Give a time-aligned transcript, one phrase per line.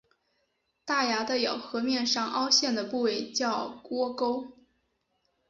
[0.83, 4.57] 大牙的咬合面上凹陷的部位叫窝沟。